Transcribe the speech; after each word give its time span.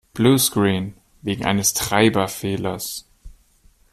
Bluescreen. 0.15 0.95
Wegen 1.21 1.45
eines 1.45 1.75
Treiberfehlers. 1.75 3.05